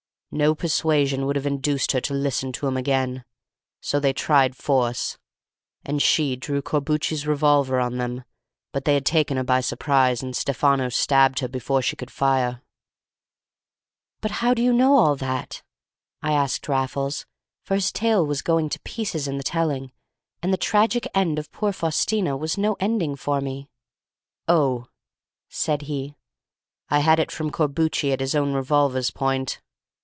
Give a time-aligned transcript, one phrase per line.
[0.33, 3.25] No persuasion would have induced her to listen to him again;
[3.81, 5.17] so they tried force;
[5.83, 8.23] and she drew Corbucci's revolver on them,
[8.71, 12.61] but they had taken her by surprise, and Stefano stabbed her before she could fire."
[14.21, 15.63] "But how do you know all that?"
[16.21, 17.25] I asked Raffles,
[17.65, 19.91] for his tale was going to pieces in the telling,
[20.41, 23.69] and the tragic end of poor Faustina was no ending for me.
[24.47, 24.87] "Oh,"
[25.49, 26.15] said he,
[26.87, 29.59] "I had it from Corbucci at his own revolver's point.